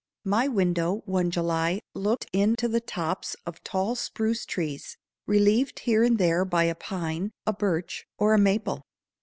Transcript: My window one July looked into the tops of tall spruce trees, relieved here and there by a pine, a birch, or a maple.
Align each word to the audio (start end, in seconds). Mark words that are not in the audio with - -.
My 0.25 0.47
window 0.47 1.03
one 1.05 1.29
July 1.29 1.79
looked 1.93 2.25
into 2.33 2.67
the 2.67 2.79
tops 2.81 3.35
of 3.45 3.63
tall 3.63 3.93
spruce 3.93 4.47
trees, 4.47 4.97
relieved 5.27 5.77
here 5.77 6.03
and 6.03 6.17
there 6.17 6.43
by 6.43 6.63
a 6.63 6.73
pine, 6.73 7.29
a 7.45 7.53
birch, 7.53 8.07
or 8.17 8.33
a 8.33 8.39
maple. 8.39 8.81